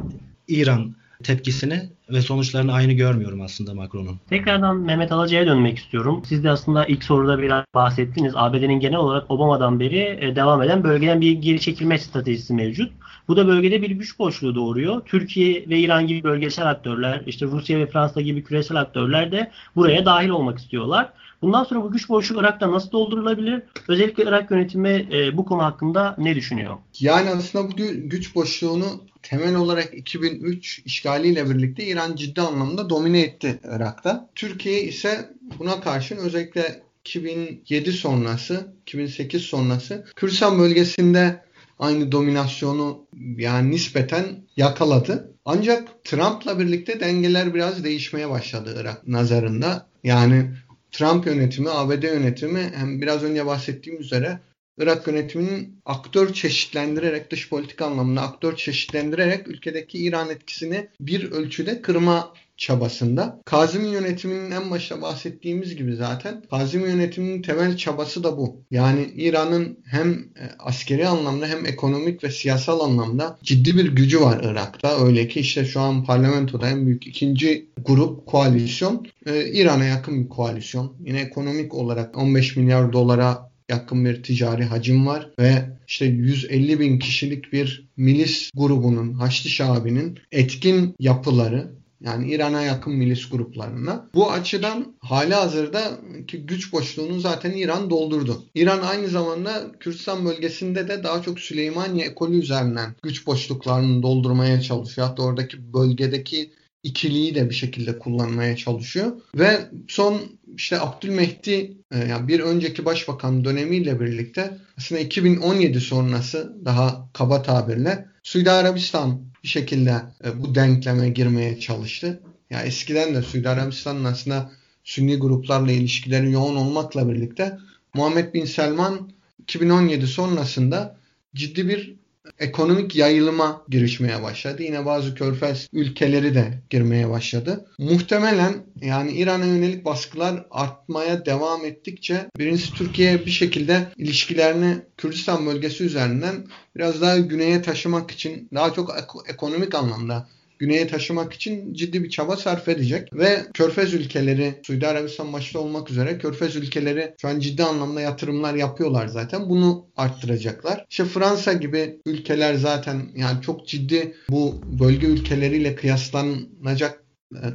İran 0.47 0.95
tepkisini 1.23 1.89
ve 2.09 2.21
sonuçlarını 2.21 2.73
aynı 2.73 2.93
görmüyorum 2.93 3.41
aslında 3.41 3.73
Macron'un. 3.73 4.19
Tekrardan 4.29 4.77
Mehmet 4.77 5.11
Alacı'ya 5.11 5.45
dönmek 5.45 5.77
istiyorum. 5.77 6.21
Siz 6.25 6.43
de 6.43 6.49
aslında 6.49 6.85
ilk 6.85 7.03
soruda 7.03 7.41
biraz 7.41 7.63
bahsettiniz. 7.75 8.33
ABD'nin 8.35 8.79
genel 8.79 8.97
olarak 8.97 9.31
Obama'dan 9.31 9.79
beri 9.79 10.17
e, 10.21 10.35
devam 10.35 10.61
eden 10.61 10.83
bölgeden 10.83 11.21
bir 11.21 11.31
geri 11.31 11.61
çekilme 11.61 11.99
stratejisi 11.99 12.53
mevcut. 12.53 12.91
Bu 13.27 13.37
da 13.37 13.47
bölgede 13.47 13.81
bir 13.81 13.91
güç 13.91 14.19
boşluğu 14.19 14.55
doğuruyor. 14.55 15.01
Türkiye 15.05 15.65
ve 15.69 15.79
İran 15.79 16.07
gibi 16.07 16.23
bölgesel 16.23 16.69
aktörler, 16.69 17.21
işte 17.25 17.45
Rusya 17.45 17.79
ve 17.79 17.87
Fransa 17.87 18.21
gibi 18.21 18.43
küresel 18.43 18.77
aktörler 18.77 19.31
de 19.31 19.51
buraya 19.75 20.05
dahil 20.05 20.29
olmak 20.29 20.59
istiyorlar. 20.59 21.09
Bundan 21.41 21.63
sonra 21.63 21.83
bu 21.83 21.91
güç 21.91 22.09
boşluğu 22.09 22.39
Irak'ta 22.39 22.71
nasıl 22.71 22.91
doldurulabilir? 22.91 23.63
Özellikle 23.87 24.23
Irak 24.23 24.51
yönetimi 24.51 25.07
e, 25.11 25.37
bu 25.37 25.45
konu 25.45 25.63
hakkında 25.63 26.15
ne 26.17 26.35
düşünüyor? 26.35 26.77
Yani 26.99 27.29
aslında 27.29 27.71
bu 27.71 27.75
güç 28.09 28.35
boşluğunu 28.35 28.85
temel 29.23 29.55
olarak 29.55 29.93
2003 29.93 30.81
işgaliyle 30.85 31.49
birlikte 31.49 31.85
İran 31.85 32.15
ciddi 32.15 32.41
anlamda 32.41 32.89
domine 32.89 33.21
etti 33.21 33.59
Irak'ta. 33.63 34.29
Türkiye 34.35 34.83
ise 34.83 35.29
buna 35.59 35.81
karşın 35.81 36.17
özellikle 36.17 36.83
2007 37.05 37.91
sonrası, 37.91 38.73
2008 38.81 39.41
sonrası 39.41 40.05
Kürdistan 40.15 40.59
bölgesinde 40.59 41.43
aynı 41.79 42.11
dominasyonu 42.11 43.05
yani 43.37 43.71
nispeten 43.71 44.25
yakaladı. 44.57 45.33
Ancak 45.45 46.03
Trump'la 46.03 46.59
birlikte 46.59 46.99
dengeler 46.99 47.53
biraz 47.53 47.83
değişmeye 47.83 48.29
başladı 48.29 48.77
Irak 48.81 49.07
nazarında. 49.07 49.89
Yani 50.03 50.51
Trump 50.91 51.25
yönetimi, 51.25 51.69
ABD 51.69 52.03
yönetimi 52.03 52.71
hem 52.75 53.01
biraz 53.01 53.23
önce 53.23 53.45
bahsettiğim 53.45 53.99
üzere 53.99 54.39
Irak 54.79 55.07
yönetiminin 55.07 55.81
aktör 55.85 56.33
çeşitlendirerek, 56.33 57.31
dış 57.31 57.49
politika 57.49 57.85
anlamında 57.85 58.21
aktör 58.21 58.55
çeşitlendirerek 58.55 59.47
ülkedeki 59.47 59.97
İran 59.97 60.29
etkisini 60.29 60.87
bir 60.99 61.31
ölçüde 61.31 61.81
kırma 61.81 62.33
çabasında. 62.59 63.41
Kazım 63.45 63.93
yönetiminin 63.93 64.51
en 64.51 64.71
başta 64.71 65.01
bahsettiğimiz 65.01 65.75
gibi 65.75 65.95
zaten 65.95 66.43
Kazım 66.49 66.85
yönetiminin 66.85 67.41
temel 67.41 67.77
çabası 67.77 68.23
da 68.23 68.37
bu. 68.37 68.61
Yani 68.71 69.11
İran'ın 69.15 69.79
hem 69.85 70.11
e, 70.11 70.43
askeri 70.59 71.07
anlamda 71.07 71.47
hem 71.47 71.65
ekonomik 71.65 72.23
ve 72.23 72.31
siyasal 72.31 72.79
anlamda 72.79 73.37
ciddi 73.43 73.77
bir 73.77 73.95
gücü 73.95 74.21
var 74.21 74.41
Irak'ta. 74.43 75.05
Öyle 75.05 75.27
ki 75.27 75.39
işte 75.39 75.65
şu 75.65 75.79
an 75.79 76.03
parlamentoda 76.03 76.69
en 76.69 76.85
büyük 76.85 77.07
ikinci 77.07 77.69
grup 77.85 78.25
koalisyon 78.25 79.07
e, 79.25 79.51
İran'a 79.51 79.85
yakın 79.85 80.23
bir 80.23 80.29
koalisyon. 80.29 80.93
Yine 81.05 81.19
ekonomik 81.19 81.73
olarak 81.73 82.17
15 82.17 82.55
milyar 82.55 82.93
dolara 82.93 83.48
yakın 83.69 84.05
bir 84.05 84.23
ticari 84.23 84.63
hacim 84.65 85.07
var 85.07 85.29
ve 85.39 85.69
işte 85.87 86.05
150 86.05 86.79
bin 86.79 86.99
kişilik 86.99 87.53
bir 87.53 87.89
milis 87.97 88.51
grubunun, 88.55 89.13
Haçlı 89.13 89.49
Şabi'nin 89.49 90.19
etkin 90.31 90.95
yapıları 90.99 91.79
yani 92.01 92.31
İran'a 92.31 92.61
yakın 92.61 92.93
milis 92.93 93.29
gruplarına. 93.29 94.09
Bu 94.13 94.31
açıdan 94.31 94.95
hali 94.99 95.33
hazırda 95.33 95.99
ki 96.27 96.45
güç 96.45 96.73
boşluğunu 96.73 97.19
zaten 97.19 97.51
İran 97.51 97.89
doldurdu. 97.89 98.43
İran 98.55 98.81
aynı 98.81 99.07
zamanda 99.07 99.71
Kürdistan 99.79 100.25
bölgesinde 100.25 100.87
de 100.87 101.03
daha 101.03 101.21
çok 101.21 101.39
Süleymaniye 101.39 102.05
ekolü 102.05 102.39
üzerinden 102.39 102.95
güç 103.03 103.27
boşluklarını 103.27 104.03
doldurmaya 104.03 104.61
çalışıyor. 104.61 105.07
Hatta 105.07 105.23
oradaki 105.23 105.73
bölgedeki 105.73 106.51
ikiliyi 106.83 107.35
de 107.35 107.49
bir 107.49 107.55
şekilde 107.55 107.99
kullanmaya 107.99 108.55
çalışıyor. 108.55 109.11
Ve 109.35 109.69
son 109.87 110.21
işte 110.55 110.79
Abdülmehdi 110.79 111.77
e, 111.91 111.97
yani 111.97 112.27
bir 112.27 112.39
önceki 112.39 112.85
başbakan 112.85 113.45
dönemiyle 113.45 113.99
birlikte 113.99 114.57
aslında 114.77 115.01
2017 115.01 115.79
sonrası 115.81 116.55
daha 116.65 117.09
kaba 117.13 117.41
tabirle 117.41 118.05
Suudi 118.23 118.51
Arabistan 118.51 119.21
bir 119.43 119.47
şekilde 119.47 119.93
e, 120.25 120.41
bu 120.41 120.55
denkleme 120.55 121.09
girmeye 121.09 121.59
çalıştı. 121.59 122.21
Ya 122.49 122.61
eskiden 122.61 123.15
de 123.15 123.21
Suudi 123.21 123.49
Arabistan'ın 123.49 124.05
aslında 124.05 124.51
Sünni 124.83 125.15
gruplarla 125.15 125.71
ilişkileri 125.71 126.31
yoğun 126.31 126.55
olmakla 126.55 127.09
birlikte 127.09 127.57
Muhammed 127.93 128.33
Bin 128.33 128.45
Selman 128.45 129.11
2017 129.39 130.07
sonrasında 130.07 130.97
ciddi 131.35 131.67
bir 131.67 131.98
ekonomik 132.39 132.95
yayılıma 132.95 133.61
girişmeye 133.69 134.23
başladı. 134.23 134.63
Yine 134.63 134.85
bazı 134.85 135.15
körfez 135.15 135.67
ülkeleri 135.73 136.35
de 136.35 136.61
girmeye 136.69 137.09
başladı. 137.09 137.65
Muhtemelen 137.77 138.53
yani 138.81 139.11
İran'a 139.11 139.45
yönelik 139.45 139.85
baskılar 139.85 140.45
artmaya 140.51 141.25
devam 141.25 141.65
ettikçe 141.65 142.25
birincisi 142.37 142.73
Türkiye 142.73 143.25
bir 143.25 143.31
şekilde 143.31 143.87
ilişkilerini 143.97 144.77
Kürdistan 144.97 145.45
bölgesi 145.45 145.83
üzerinden 145.83 146.47
biraz 146.75 147.01
daha 147.01 147.17
güneye 147.17 147.61
taşımak 147.61 148.11
için 148.11 148.49
daha 148.53 148.73
çok 148.73 148.95
ekonomik 149.27 149.75
anlamda 149.75 150.27
güneye 150.59 150.87
taşımak 150.87 151.33
için 151.33 151.73
ciddi 151.73 152.03
bir 152.03 152.09
çaba 152.09 152.37
sarf 152.37 152.67
edecek. 152.67 153.13
Ve 153.13 153.45
Körfez 153.53 153.93
ülkeleri, 153.93 154.53
Suudi 154.63 154.87
Arabistan 154.87 155.33
başta 155.33 155.59
olmak 155.59 155.91
üzere 155.91 156.17
Körfez 156.17 156.55
ülkeleri 156.55 157.13
şu 157.21 157.27
an 157.27 157.39
ciddi 157.39 157.63
anlamda 157.63 158.01
yatırımlar 158.01 158.55
yapıyorlar 158.55 159.07
zaten. 159.07 159.49
Bunu 159.49 159.85
arttıracaklar. 159.97 160.85
İşte 160.89 161.05
Fransa 161.05 161.53
gibi 161.53 161.99
ülkeler 162.05 162.53
zaten 162.53 163.11
yani 163.15 163.41
çok 163.41 163.67
ciddi 163.67 164.15
bu 164.29 164.61
bölge 164.79 165.07
ülkeleriyle 165.07 165.75
kıyaslanacak 165.75 167.03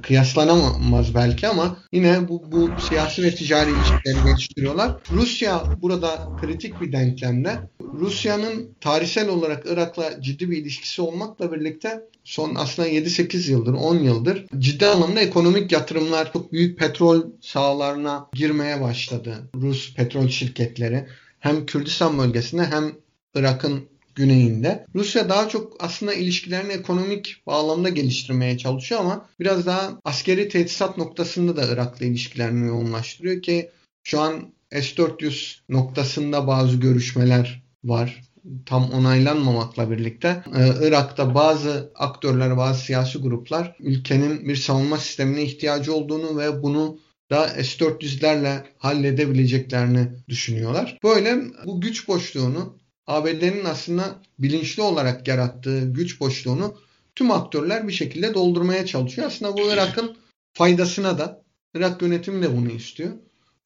kıyaslanamaz 0.03 1.15
belki 1.15 1.49
ama 1.49 1.77
yine 1.93 2.29
bu, 2.29 2.53
bu 2.53 2.81
siyasi 2.81 3.23
ve 3.23 3.35
ticari 3.35 3.71
ilişkileri 3.71 4.25
geliştiriyorlar. 4.27 4.97
Rusya 5.11 5.65
burada 5.83 6.29
kritik 6.41 6.81
bir 6.81 6.93
denklemde. 6.93 7.59
Rusya'nın 7.81 8.69
tarihsel 8.81 9.29
olarak 9.29 9.67
Irak'la 9.67 10.23
ciddi 10.23 10.51
bir 10.51 10.57
ilişkisi 10.57 11.03
olmakla 11.03 11.53
birlikte 11.53 12.01
son 12.25 12.55
aslında 12.55 12.89
7-8 12.89 13.51
yıldır, 13.51 13.73
10 13.73 13.99
yıldır 13.99 14.47
ciddi 14.59 14.87
anlamda 14.87 15.21
ekonomik 15.21 15.73
yatırımlar 15.73 16.33
çok 16.33 16.53
büyük 16.53 16.79
petrol 16.79 17.23
sahalarına 17.41 18.27
girmeye 18.33 18.81
başladı. 18.81 19.35
Rus 19.57 19.95
petrol 19.95 20.29
şirketleri 20.29 21.07
hem 21.41 21.67
Kürdistan 21.67 22.19
bölgesinde 22.19 22.65
hem 22.67 22.93
Irak'ın 23.35 23.89
güneyinde. 24.15 24.87
Rusya 24.95 25.29
daha 25.29 25.49
çok 25.49 25.77
aslında 25.85 26.15
ilişkilerini 26.15 26.73
ekonomik 26.73 27.43
bağlamda 27.47 27.89
geliştirmeye 27.89 28.59
çalışıyor 28.59 29.01
ama 29.01 29.29
biraz 29.41 29.67
daha 29.67 30.01
askeri 30.05 30.49
teçhizat 30.49 30.99
noktasında 30.99 31.57
da 31.57 31.73
Irak'la 31.73 32.07
ilişkilerini 32.07 32.67
yoğunlaştırıyor 32.67 33.43
ki 33.43 33.71
şu 34.03 34.21
an 34.21 34.53
S-400 34.71 35.59
noktasında 35.69 36.47
bazı 36.47 36.77
görüşmeler 36.77 37.63
var 37.85 38.23
tam 38.67 38.91
onaylanmamakla 38.91 39.91
birlikte 39.91 40.43
e, 40.57 40.89
Irak'ta 40.89 41.35
bazı 41.35 41.93
aktörler, 41.95 42.57
bazı 42.57 42.81
siyasi 42.81 43.19
gruplar 43.19 43.77
ülkenin 43.81 44.49
bir 44.49 44.57
savunma 44.57 44.99
sistemine 44.99 45.43
ihtiyacı 45.43 45.95
olduğunu 45.95 46.39
ve 46.39 46.63
bunu 46.63 46.99
da 47.31 47.49
S-400'lerle 47.49 48.63
halledebileceklerini 48.79 50.09
düşünüyorlar. 50.29 50.99
Böyle 51.05 51.39
bu 51.67 51.81
güç 51.81 52.09
boşluğunu 52.09 52.79
ABD'nin 53.07 53.65
aslında 53.65 54.23
bilinçli 54.39 54.83
olarak 54.83 55.29
yarattığı 55.29 55.81
güç 55.81 56.21
boşluğunu 56.21 56.75
tüm 57.15 57.31
aktörler 57.31 57.89
bir 57.89 57.93
şekilde 57.93 58.35
doldurmaya 58.35 58.87
çalışıyor. 58.87 59.27
Aslında 59.27 59.57
bu 59.57 59.73
Irak'ın 59.73 60.17
faydasına 60.53 61.19
da 61.19 61.43
Irak 61.75 62.03
yönetimi 62.03 62.43
de 62.43 62.57
bunu 62.57 62.71
istiyor. 62.71 63.13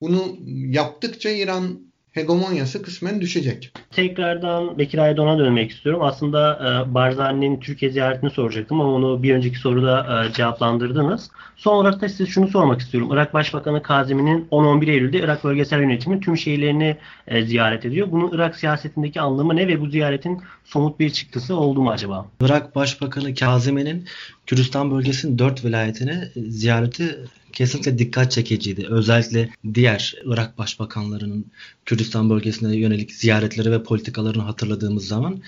Bunu 0.00 0.37
yaptıkça 0.49 1.30
İran 1.30 1.88
hegemonyası 2.19 2.83
kısmen 2.83 3.21
düşecek. 3.21 3.73
Tekrardan 3.91 4.79
Bekir 4.79 4.99
Aydoğan'a 4.99 5.39
dönmek 5.39 5.71
istiyorum. 5.71 6.03
Aslında 6.03 6.55
e, 6.55 6.95
Barzani'nin 6.95 7.61
Türkiye 7.61 7.91
ziyaretini 7.91 8.31
soracaktım 8.31 8.81
ama 8.81 8.95
onu 8.95 9.23
bir 9.23 9.35
önceki 9.35 9.59
soruda 9.59 10.25
e, 10.27 10.33
cevaplandırdınız. 10.33 11.31
Son 11.57 11.75
olarak 11.75 12.01
da 12.01 12.09
size 12.09 12.27
şunu 12.27 12.49
sormak 12.49 12.81
istiyorum. 12.81 13.11
Irak 13.13 13.35
Başbakanı 13.35 13.83
Kazimi'nin 13.83 14.49
10-11 14.51 14.91
Eylül'de 14.91 15.19
Irak 15.19 15.45
Bölgesel 15.45 15.81
Yönetimi 15.81 16.21
tüm 16.21 16.37
şehirlerini 16.37 16.97
e, 17.27 17.43
ziyaret 17.43 17.85
ediyor. 17.85 18.09
Bunun 18.11 18.31
Irak 18.33 18.57
siyasetindeki 18.57 19.21
anlamı 19.21 19.57
ne 19.57 19.69
ve 19.69 19.81
bu 19.81 19.87
ziyaretin 19.87 20.43
somut 20.69 21.01
bir 21.01 21.11
çıktısı 21.11 21.57
oldu 21.57 21.83
mu 21.83 21.91
acaba? 21.91 22.27
Irak 22.41 22.75
Başbakanı 22.75 23.35
Kazimi'nin 23.35 24.07
Kürdistan 24.47 24.91
bölgesinin 24.91 25.39
dört 25.39 25.65
vilayetine 25.65 26.29
ziyareti 26.49 27.19
kesinlikle 27.53 27.99
dikkat 27.99 28.33
çekiciydi. 28.33 28.87
Özellikle 28.89 29.51
diğer 29.75 30.15
Irak 30.25 30.59
başbakanlarının 30.59 31.47
Kürdistan 31.85 32.31
bölgesine 32.31 32.77
yönelik 32.77 33.13
ziyaretleri 33.13 33.71
ve 33.71 33.83
politikalarını 33.83 34.43
hatırladığımız 34.43 35.07
zaman 35.07 35.43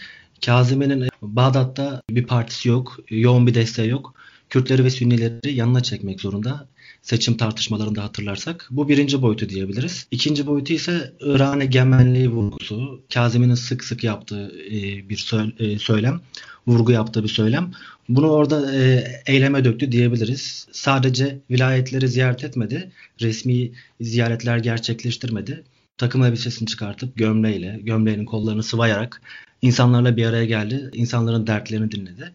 Kazimi'nin 0.44 1.08
Bağdat'ta 1.22 2.02
bir 2.10 2.26
partisi 2.26 2.68
yok, 2.68 2.98
yoğun 3.08 3.46
bir 3.46 3.54
desteği 3.54 3.88
yok. 3.88 4.14
Kürtleri 4.50 4.84
ve 4.84 4.90
Sünnileri 4.90 5.54
yanına 5.54 5.82
çekmek 5.82 6.20
zorunda. 6.20 6.68
Seçim 7.02 7.36
tartışmalarında 7.36 8.04
hatırlarsak. 8.04 8.68
Bu 8.70 8.88
birinci 8.88 9.22
boyutu 9.22 9.48
diyebiliriz. 9.48 10.06
İkinci 10.10 10.46
boyutu 10.46 10.72
ise 10.72 11.12
Irak'ın 11.20 11.60
egemenliği 11.60 12.28
vurgusu. 12.28 13.02
Kazimi'nin 13.14 13.54
sık 13.54 13.84
sık 13.84 14.04
yaptığı 14.04 14.52
e, 14.66 15.08
bir 15.08 15.32
e, 15.58 15.78
söylem. 15.78 16.20
Vurgu 16.66 16.92
yaptığı 16.92 17.22
bir 17.22 17.28
söylem. 17.28 17.72
Bunu 18.08 18.30
orada 18.30 18.74
e, 18.76 19.04
eyleme 19.26 19.64
döktü 19.64 19.92
diyebiliriz. 19.92 20.66
Sadece 20.72 21.40
vilayetleri 21.50 22.08
ziyaret 22.08 22.44
etmedi. 22.44 22.90
Resmi 23.20 23.70
ziyaretler 24.00 24.58
gerçekleştirmedi. 24.58 25.64
Takım 25.98 26.24
elbisesini 26.24 26.68
çıkartıp 26.68 27.16
gömleğiyle, 27.16 27.80
gömleğinin 27.82 28.24
kollarını 28.24 28.62
sıvayarak 28.62 29.22
insanlarla 29.62 30.16
bir 30.16 30.26
araya 30.26 30.44
geldi. 30.44 30.90
İnsanların 30.92 31.46
dertlerini 31.46 31.90
dinledi. 31.90 32.32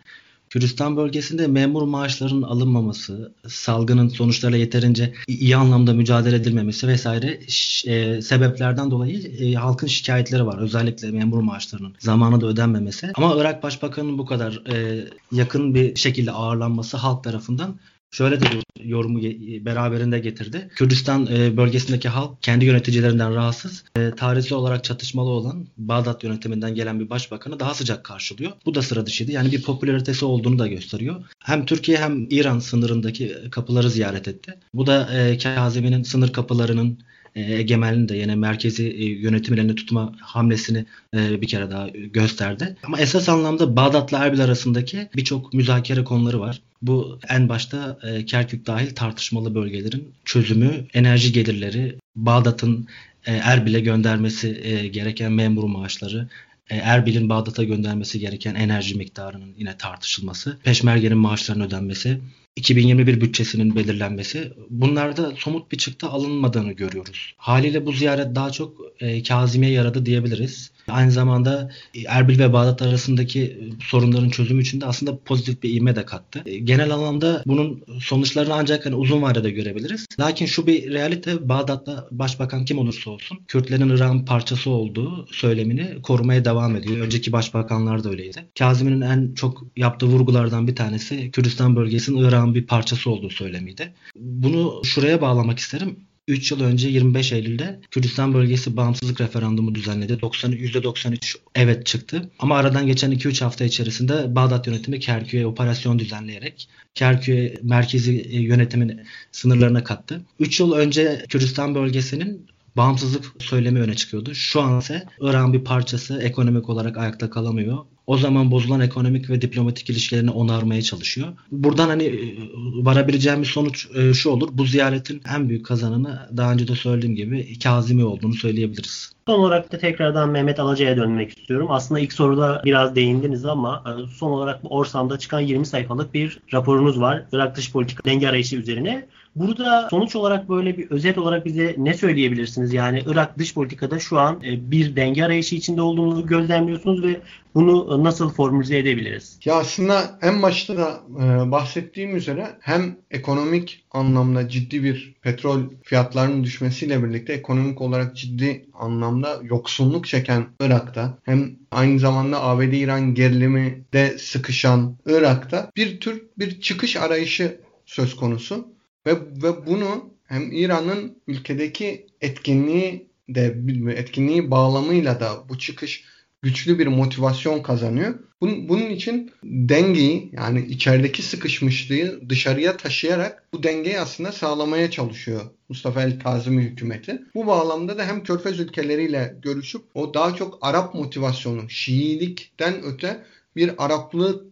Kürdistan 0.56 0.98
bölgesinde 0.98 1.48
memur 1.48 1.82
maaşlarının 1.82 2.42
alınmaması, 2.42 3.32
salgının 3.48 4.08
sonuçlarıyla 4.08 4.60
yeterince 4.60 5.14
iyi 5.28 5.56
anlamda 5.56 5.94
mücadele 5.94 6.36
edilmemesi 6.36 6.88
vesaire 6.88 7.40
e, 7.88 8.22
sebeplerden 8.22 8.92
dolayı 8.92 9.18
e, 9.40 9.54
halkın 9.54 9.88
şikayetleri 9.88 10.46
var. 10.46 10.58
Özellikle 10.58 11.12
memur 11.12 11.42
maaşlarının 11.42 11.96
zamanında 12.00 12.46
ödenmemesi. 12.46 13.12
Ama 13.16 13.36
Irak 13.38 13.64
Başbakanı'nın 13.64 14.18
bu 14.18 14.26
kadar 14.26 14.62
e, 14.74 15.06
yakın 15.32 15.76
bir 15.76 15.96
şekilde 15.96 16.32
ağırlanması 16.32 16.98
halk 16.98 17.24
tarafından 17.24 17.76
şöyle 18.16 18.42
de 18.42 18.46
bir 18.46 18.90
yorumu 18.90 19.22
beraberinde 19.66 20.20
getirdi. 20.20 20.70
Kürdistan 20.76 21.28
e, 21.34 21.58
bölgesindeki 21.58 22.10
halk 22.10 22.42
kendi 22.42 22.66
yöneticilerinden 22.66 23.36
rahatsız. 23.36 23.84
E, 23.98 24.12
tarihsel 24.12 24.58
olarak 24.58 24.84
çatışmalı 24.84 25.30
olan 25.30 25.68
Bağdat 25.78 26.24
yönetiminden 26.24 26.76
gelen 26.76 27.00
bir 27.00 27.10
başbakanı 27.10 27.60
daha 27.60 27.74
sıcak 27.74 28.04
karşılıyor. 28.04 28.52
Bu 28.66 28.76
da 28.76 28.82
sıra 28.82 29.06
dışıydı. 29.06 29.32
Yani 29.32 29.52
bir 29.52 29.62
popülaritesi 29.62 30.26
olduğunu 30.26 30.60
da 30.60 30.68
gösteriyor. 30.68 31.24
Hem 31.40 31.66
Türkiye 31.66 31.98
hem 31.98 32.28
İran 32.30 32.60
sınırındaki 32.60 33.36
kapıları 33.52 33.90
ziyaret 33.90 34.28
etti. 34.28 34.54
Bu 34.74 34.88
da 34.88 35.18
e, 35.18 35.38
Kazimi'nin 35.38 36.04
sınır 36.04 36.34
kapılarının 36.34 36.98
egemenliğini 37.36 38.10
de 38.10 38.18
yine 38.18 38.36
merkezi 38.36 38.84
yönetimin 39.22 39.58
elinde 39.58 39.76
tutma 39.76 40.14
hamlesini 40.22 40.86
bir 41.14 41.48
kere 41.48 41.72
daha 41.72 41.88
gösterdi. 41.90 42.76
Ama 42.84 43.00
esas 43.00 43.30
anlamda 43.30 43.76
Bağdat'la 43.76 44.26
Erbil 44.26 44.44
arasındaki 44.44 45.10
birçok 45.16 45.54
müzakere 45.54 46.04
konuları 46.04 46.40
var. 46.40 46.62
Bu 46.82 47.20
en 47.30 47.50
başta 47.50 48.00
e, 48.04 48.26
Kerkük 48.26 48.66
dahil 48.68 48.96
tartışmalı 48.96 49.56
bölgelerin 49.56 50.14
çözümü, 50.26 50.88
enerji 50.94 51.32
gelirleri, 51.32 51.96
Bağdat'ın 52.16 52.88
e, 53.26 53.34
Erbil'e 53.34 53.80
göndermesi 53.80 54.62
e, 54.64 54.88
gereken 54.88 55.32
memur 55.32 55.64
maaşları, 55.64 56.30
e, 56.70 56.76
Erbil'in 56.76 57.30
Bağdat'a 57.30 57.64
göndermesi 57.64 58.20
gereken 58.20 58.56
enerji 58.56 58.96
miktarının 58.96 59.54
yine 59.58 59.78
tartışılması, 59.78 60.58
peşmergenin 60.64 61.18
maaşlarının 61.18 61.66
ödenmesi, 61.66 62.22
2021 62.56 63.22
bütçesinin 63.22 63.76
belirlenmesi 63.76 64.54
bunlarda 64.70 65.34
somut 65.38 65.72
bir 65.72 65.78
çıktı 65.78 66.08
alınmadığını 66.08 66.74
görüyoruz. 66.74 67.34
Haliyle 67.38 67.86
bu 67.86 67.92
ziyaret 67.92 68.36
daha 68.36 68.52
çok 68.52 68.82
e, 69.00 69.24
Kazimiye 69.24 69.72
yaradı 69.72 70.06
diyebiliriz. 70.06 70.72
Aynı 70.88 71.12
zamanda 71.12 71.70
e, 71.94 72.02
Erbil 72.08 72.40
ve 72.40 72.54
Bağdat 72.54 72.82
arasındaki 72.82 73.44
e, 73.44 73.84
sorunların 73.84 74.30
çözümü 74.30 74.62
için 74.62 74.82
de 74.82 74.86
aslında 74.86 75.18
pozitif 75.18 75.64
bir 75.64 75.74
ivme 75.74 75.96
de 75.96 76.06
kattı. 76.06 76.44
E, 76.46 76.58
genel 76.58 76.92
anlamda 76.92 77.44
bunun 77.46 77.84
sonuçlarını 78.00 78.54
ancak 78.54 78.86
hani 78.86 78.96
uzun 78.96 79.22
vadede 79.22 79.52
görebiliriz. 79.52 80.06
Lakin 80.20 80.46
şu 80.46 80.68
bir 80.68 80.92
realite 80.92 81.50
Bağdat'ta 81.50 82.08
başbakan 82.12 82.66
kim 82.66 82.78
olursa 82.78 83.12
olsun 83.12 83.40
Kürtlerin 83.48 83.90
Irak'ın 83.90 84.26
parçası 84.26 84.70
olduğu 84.70 85.28
söylemini 85.32 86.02
korumaya 86.02 86.46
devam 86.46 86.76
ediyor. 86.76 86.98
Önceki 86.98 87.32
başbakanlar 87.32 88.04
da 88.04 88.10
öyleydi. 88.10 88.46
Kazimi'nin 88.60 89.02
en 89.02 89.34
çok 89.34 89.64
yaptığı 89.78 90.06
vurgulardan 90.06 90.68
bir 90.68 90.76
tanesi 90.76 91.32
Kürdistan 91.32 91.76
bölgesinin 91.76 92.24
Irak'ın 92.24 92.56
bir 92.56 92.68
parçası 92.68 93.10
olduğu 93.10 93.30
söylemiydi. 93.30 93.94
Bunu 94.16 94.82
şuraya 94.84 95.22
bağlamak 95.22 95.60
isterim. 95.60 96.00
3 96.28 96.52
yıl 96.52 96.62
önce 96.62 96.90
25 96.90 97.32
Eylül'de 97.32 97.80
Kürdistan 97.92 98.34
bölgesi 98.34 98.78
bağımsızlık 98.78 99.22
referandumu 99.22 99.76
düzenledi. 99.76 100.22
90, 100.22 100.52
%93 100.52 101.36
evet 101.56 101.86
çıktı. 101.86 102.30
Ama 102.40 102.58
aradan 102.58 102.88
geçen 102.88 103.12
2-3 103.12 103.44
hafta 103.44 103.66
içerisinde 103.66 104.36
Bağdat 104.36 104.68
yönetimi 104.68 105.00
Kerkük'e 105.00 105.46
operasyon 105.46 106.00
düzenleyerek 106.00 106.70
Kerkük'e 106.96 107.56
merkezi 107.64 108.20
e, 108.20 108.40
yönetimin 108.40 109.02
sınırlarına 109.32 109.84
kattı. 109.84 110.22
3 110.40 110.60
yıl 110.60 110.72
önce 110.72 111.26
Kürdistan 111.30 111.76
bölgesinin 111.76 112.48
bağımsızlık 112.78 113.26
söylemi 113.40 113.80
öne 113.80 113.96
çıkıyordu. 113.96 114.36
Şu 114.36 114.62
an 114.62 114.80
ise 114.80 115.04
Irak'ın 115.22 115.54
bir 115.54 115.64
parçası 115.64 116.22
ekonomik 116.22 116.70
olarak 116.70 116.98
ayakta 116.98 117.30
kalamıyor 117.30 117.86
o 118.08 118.18
zaman 118.18 118.52
bozulan 118.52 118.82
ekonomik 118.82 119.30
ve 119.30 119.42
diplomatik 119.42 119.90
ilişkilerini 119.90 120.32
onarmaya 120.32 120.82
çalışıyor. 120.82 121.28
Buradan 121.52 121.88
hani 121.88 122.04
e, 122.04 122.38
varabileceğimiz 122.86 123.48
sonuç 123.48 123.88
e, 123.96 124.14
şu 124.14 124.30
olur. 124.30 124.50
Bu 124.52 124.66
ziyaretin 124.66 125.22
en 125.36 125.50
büyük 125.50 125.66
kazananı 125.66 126.30
daha 126.38 126.52
önce 126.52 126.68
de 126.68 126.76
söylediğim 126.76 127.16
gibi 127.16 127.60
Kazimi 127.60 128.04
olduğunu 128.04 128.34
söyleyebiliriz. 128.34 129.12
Son 129.28 129.40
olarak 129.40 129.72
da 129.72 129.78
tekrardan 129.78 130.30
Mehmet 130.30 130.60
Alaca'ya 130.60 130.98
dönmek 130.98 131.38
istiyorum. 131.38 131.68
Aslında 131.70 132.00
ilk 132.00 132.14
soruda 132.14 132.62
biraz 132.66 132.96
değindiniz 132.96 133.46
ama 133.46 133.84
e, 133.88 133.92
son 134.18 134.32
olarak 134.32 134.60
Orsam'da 134.64 135.20
çıkan 135.20 135.40
20 135.40 135.66
sayfalık 135.66 136.14
bir 136.14 136.40
raporunuz 136.54 137.00
var. 137.00 137.24
Irak 137.32 137.58
dış 137.58 137.72
politika 137.72 138.04
denge 138.06 138.28
arayışı 138.28 138.56
üzerine. 138.56 139.08
Burada 139.36 139.88
sonuç 139.90 140.16
olarak 140.16 140.50
böyle 140.50 140.78
bir 140.78 140.92
özet 140.92 141.18
olarak 141.18 141.46
bize 141.46 141.76
ne 141.78 141.94
söyleyebilirsiniz? 141.94 142.74
Yani 142.74 143.04
Irak 143.06 143.38
dış 143.38 143.54
politikada 143.54 144.00
şu 144.00 144.20
an 144.20 144.44
e, 144.44 144.72
bir 144.72 144.96
denge 144.96 145.24
arayışı 145.24 145.56
içinde 145.56 145.82
olduğunu 145.82 146.28
gözlemliyorsunuz 146.28 147.04
ve 147.04 147.22
bunu 147.56 148.04
nasıl 148.04 148.30
formüle 148.30 148.78
edebiliriz? 148.78 149.40
Ya 149.46 149.56
aslında 149.56 150.20
en 150.22 150.42
başta 150.42 150.78
da 150.78 151.00
e, 151.20 151.52
bahsettiğim 151.52 152.16
üzere 152.16 152.58
hem 152.60 152.98
ekonomik 153.12 153.86
anlamda 153.92 154.50
ciddi 154.50 154.84
bir 154.84 155.16
petrol 155.22 155.62
fiyatlarının 155.84 156.44
düşmesiyle 156.44 157.04
birlikte 157.04 157.34
ekonomik 157.34 157.82
olarak 157.82 158.16
ciddi 158.18 158.66
anlamda 158.74 159.40
yoksunluk 159.44 160.08
çeken 160.08 160.46
Irak'ta 160.60 161.18
hem 161.24 161.56
aynı 161.72 162.00
zamanda 162.00 162.44
ABD-İran 162.44 163.14
gerilimi 163.14 163.86
de 163.94 164.18
sıkışan 164.18 164.98
Irak'ta 165.06 165.72
bir 165.76 166.00
tür 166.00 166.24
bir 166.40 166.62
çıkış 166.62 166.96
arayışı 166.96 167.60
söz 167.86 168.16
konusu. 168.16 168.75
Ve, 169.08 169.12
ve 169.14 169.66
bunu 169.66 170.14
hem 170.24 170.52
İran'ın 170.52 171.22
ülkedeki 171.28 172.08
etkinliği 172.22 173.10
de 173.30 173.58
etkinliği 173.96 174.52
bağlamıyla 174.52 175.20
da 175.20 175.50
bu 175.50 175.58
çıkış 175.58 176.04
güçlü 176.42 176.80
bir 176.80 176.88
motivasyon 176.88 177.64
kazanıyor. 177.64 178.20
Bunun, 178.42 178.70
bunun 178.70 178.90
için 178.90 179.32
dengeyi 179.44 180.30
yani 180.34 180.66
içerideki 180.66 181.22
sıkışmışlığı 181.22 182.30
dışarıya 182.30 182.78
taşıyarak 182.78 183.48
bu 183.54 183.64
dengeyi 183.64 184.00
aslında 184.00 184.32
sağlamaya 184.32 184.92
çalışıyor 184.92 185.42
Mustafa 185.70 186.04
El 186.04 186.20
Kazimi 186.20 186.64
hükümeti. 186.64 187.22
Bu 187.36 187.48
bağlamda 187.48 187.98
da 187.98 188.06
hem 188.06 188.24
Körfez 188.24 188.60
ülkeleriyle 188.60 189.36
görüşüp 189.42 189.82
o 189.94 190.14
daha 190.14 190.36
çok 190.36 190.58
Arap 190.62 190.94
motivasyonu, 190.94 191.70
Şiilikten 191.70 192.84
öte 192.84 193.24
bir 193.56 193.86
Araplık 193.86 194.46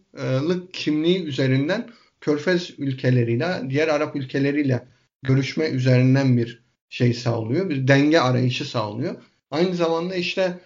kimliği 0.72 1.22
üzerinden 1.22 1.90
Körfez 2.24 2.70
ülkeleriyle, 2.78 3.62
diğer 3.70 3.88
Arap 3.88 4.16
ülkeleriyle 4.16 4.88
görüşme 5.22 5.68
üzerinden 5.68 6.36
bir 6.36 6.62
şey 6.88 7.14
sağlıyor. 7.14 7.70
Bir 7.70 7.88
denge 7.88 8.18
arayışı 8.18 8.64
sağlıyor. 8.64 9.22
Aynı 9.50 9.74
zamanda 9.74 10.14
işte 10.14 10.60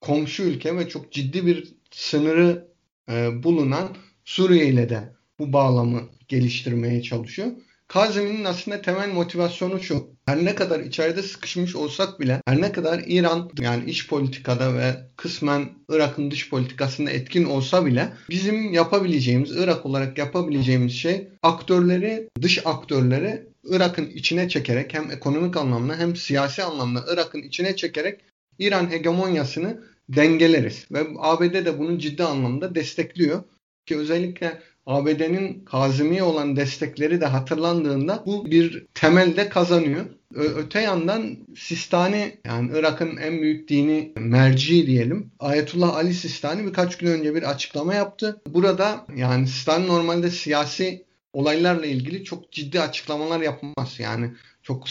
komşu 0.00 0.42
ülke 0.42 0.76
ve 0.76 0.88
çok 0.88 1.12
ciddi 1.12 1.46
bir 1.46 1.74
sınırı 1.90 2.68
e, 3.10 3.42
bulunan 3.42 3.96
Suriye 4.24 4.66
ile 4.66 4.88
de 4.88 5.12
bu 5.38 5.52
bağlamı 5.52 6.02
geliştirmeye 6.28 7.02
çalışıyor. 7.02 7.48
Kazimi'nin 7.88 8.44
aslında 8.44 8.82
temel 8.82 9.08
motivasyonu 9.08 9.80
şu. 9.80 10.13
Her 10.26 10.44
ne 10.44 10.54
kadar 10.54 10.80
içeride 10.80 11.22
sıkışmış 11.22 11.76
olsak 11.76 12.20
bile 12.20 12.40
her 12.46 12.60
ne 12.60 12.72
kadar 12.72 13.02
İran 13.06 13.50
yani 13.60 13.90
iç 13.90 14.08
politikada 14.08 14.74
ve 14.74 14.96
kısmen 15.16 15.68
Irak'ın 15.88 16.30
dış 16.30 16.50
politikasında 16.50 17.10
etkin 17.10 17.44
olsa 17.44 17.86
bile 17.86 18.12
bizim 18.30 18.72
yapabileceğimiz 18.72 19.50
Irak 19.56 19.86
olarak 19.86 20.18
yapabileceğimiz 20.18 20.92
şey 20.92 21.28
aktörleri 21.42 22.28
dış 22.42 22.66
aktörleri 22.66 23.46
Irak'ın 23.64 24.06
içine 24.06 24.48
çekerek 24.48 24.94
hem 24.94 25.10
ekonomik 25.10 25.56
anlamda 25.56 25.96
hem 25.96 26.16
siyasi 26.16 26.62
anlamda 26.62 27.04
Irak'ın 27.12 27.42
içine 27.42 27.76
çekerek 27.76 28.20
İran 28.58 28.90
hegemonyasını 28.90 29.80
dengeleriz. 30.08 30.86
Ve 30.92 31.06
ABD 31.18 31.54
de 31.54 31.78
bunu 31.78 31.98
ciddi 31.98 32.24
anlamda 32.24 32.74
destekliyor. 32.74 33.42
Ki 33.86 33.96
özellikle 33.96 34.62
ABD'nin 34.86 35.64
Kazimi'ye 35.64 36.22
olan 36.22 36.56
destekleri 36.56 37.20
de 37.20 37.26
hatırlandığında 37.26 38.22
bu 38.26 38.50
bir 38.50 38.86
temelde 38.94 39.48
kazanıyor. 39.48 40.04
Ö- 40.34 40.54
öte 40.56 40.80
yandan 40.80 41.36
Sistani 41.56 42.36
yani 42.46 42.70
Irak'ın 42.74 43.16
en 43.16 43.42
büyük 43.42 43.68
dini 43.68 44.12
merci 44.16 44.86
diyelim. 44.86 45.30
Ayetullah 45.38 45.96
Ali 45.96 46.14
Sistani 46.14 46.66
birkaç 46.66 46.98
gün 46.98 47.06
önce 47.10 47.34
bir 47.34 47.50
açıklama 47.50 47.94
yaptı. 47.94 48.40
Burada 48.48 49.06
yani 49.16 49.46
Sistani 49.46 49.86
normalde 49.86 50.30
siyasi 50.30 51.04
olaylarla 51.32 51.86
ilgili 51.86 52.24
çok 52.24 52.52
ciddi 52.52 52.80
açıklamalar 52.80 53.40
yapmaz. 53.40 53.94
Yani 53.98 54.30
çok 54.62 54.88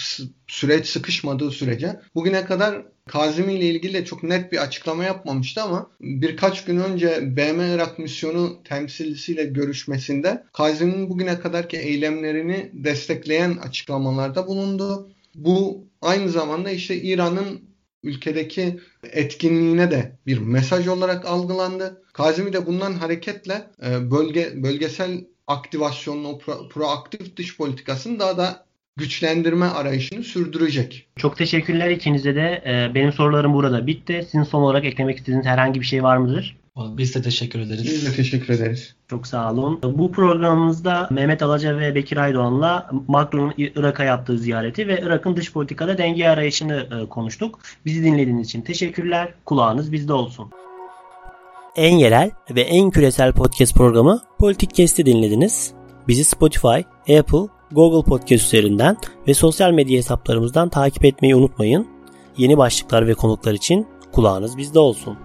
süreç 0.47 0.88
sıkışmadığı 0.88 1.51
sürece. 1.51 1.99
Bugüne 2.15 2.45
kadar 2.45 2.86
Kazimi 3.08 3.54
ile 3.54 3.66
ilgili 3.66 3.94
de 3.94 4.06
çok 4.06 4.24
net 4.24 4.52
bir 4.52 4.58
açıklama 4.58 5.04
yapmamıştı 5.04 5.62
ama 5.62 5.92
birkaç 6.02 6.66
gün 6.66 6.78
önce 6.78 7.36
BM 7.38 7.74
Irak 7.74 8.00
misyonu 8.00 8.63
temsilcisiyle 8.63 9.44
görüşmesinde 9.44 10.44
Kazimi'nin 10.54 11.10
bugüne 11.10 11.39
kadarki 11.39 11.78
eylemlerini 11.78 12.72
destekleyen 12.74 13.58
açıklamalarda 13.58 14.48
bulundu. 14.48 15.10
Bu 15.36 15.88
aynı 16.02 16.30
zamanda 16.30 16.70
işte 16.72 17.02
İran'ın 17.02 17.62
ülkedeki 18.04 18.80
etkinliğine 19.04 19.92
de 19.92 20.18
bir 20.28 20.38
mesaj 20.38 20.88
olarak 20.88 21.26
algılandı. 21.26 22.04
Kazimi 22.13 22.54
de 22.54 22.66
bundan 22.66 22.94
hareketle 22.94 23.68
e, 23.86 24.12
bölge 24.12 24.63
bölgesel 24.63 25.26
aktivasyonun 25.48 26.24
o 26.24 26.38
pro, 26.38 26.70
proaktif 26.70 27.38
dış 27.38 27.58
politikasını 27.58 28.20
daha 28.20 28.38
da 28.38 28.66
güçlendirme 28.97 29.65
arayışını 29.65 30.23
sürdürecek. 30.23 31.08
Çok 31.15 31.38
teşekkürler 31.38 31.89
ikinize 31.89 32.36
de. 32.36 32.63
Ee, 32.65 32.95
benim 32.95 33.13
sorularım 33.13 33.53
burada 33.53 33.88
bitti. 33.88 34.21
Sizin 34.25 34.43
son 34.43 34.62
olarak 34.62 34.86
eklemek 34.86 35.17
istediğiniz 35.17 35.45
herhangi 35.45 35.82
bir 35.82 35.86
şey 35.86 36.03
var 36.03 36.17
mıdır? 36.17 36.58
Biz 36.77 37.15
de 37.15 37.21
teşekkür 37.21 37.60
ederiz. 37.60 37.86
Biz 37.86 38.06
de 38.06 38.15
teşekkür 38.15 38.53
ederiz. 38.53 38.95
Çok 39.10 39.27
sağ 39.27 39.51
olun. 39.51 39.79
Bu 39.84 40.12
programımızda 40.12 41.08
Mehmet 41.12 41.43
Alaca 41.43 41.77
ve 41.79 41.95
Bekir 41.95 42.17
Aydoğan'la 42.17 42.89
Macron'un 43.08 43.53
Irak'a 43.58 44.03
yaptığı 44.03 44.38
ziyareti 44.38 44.88
ve 44.88 45.01
Irak'ın 45.03 45.36
dış 45.36 45.53
politikada 45.53 45.97
denge 45.97 46.27
arayışını 46.27 46.88
e, 47.01 47.10
konuştuk. 47.10 47.60
Bizi 47.86 48.03
dinlediğiniz 48.03 48.47
için 48.47 48.62
teşekkürler. 48.62 49.34
Kulağınız 49.45 49.91
bizde 49.91 50.13
olsun. 50.13 50.51
En 51.75 51.97
yerel 51.97 52.32
ve 52.56 52.62
en 52.62 52.91
küresel 52.91 53.34
podcast 53.34 53.75
programı 53.75 54.21
Politik 54.39 54.75
Kesti 54.75 55.06
dinlediniz. 55.06 55.73
Bizi 56.08 56.23
Spotify, 56.23 56.79
Apple, 57.19 57.47
Google 57.73 58.09
Podcast 58.09 58.45
üzerinden 58.45 58.97
ve 59.27 59.33
sosyal 59.33 59.71
medya 59.71 59.97
hesaplarımızdan 59.97 60.69
takip 60.69 61.05
etmeyi 61.05 61.36
unutmayın. 61.36 61.88
Yeni 62.38 62.57
başlıklar 62.57 63.07
ve 63.07 63.13
konuklar 63.13 63.53
için 63.53 63.88
kulağınız 64.12 64.57
bizde 64.57 64.79
olsun. 64.79 65.17